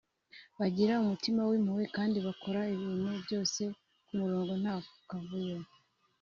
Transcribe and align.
bagira 0.59 0.93
umutima 1.03 1.41
w’impuhwe 1.49 1.85
kandi 1.95 2.17
bakora 2.27 2.59
ibintu 2.75 3.09
byose 3.25 3.61
ku 4.05 4.11
murongo 4.19 4.51
nta 4.61 4.75
kavuyo 5.09 5.59